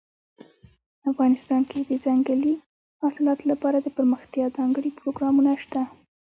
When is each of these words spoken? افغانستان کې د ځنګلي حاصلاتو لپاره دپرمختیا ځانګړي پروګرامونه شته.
افغانستان 1.11 1.61
کې 1.69 1.79
د 1.89 1.91
ځنګلي 2.05 2.55
حاصلاتو 3.01 3.43
لپاره 3.51 3.77
دپرمختیا 3.87 4.45
ځانګړي 4.57 4.89
پروګرامونه 4.99 5.51
شته. 5.63 5.81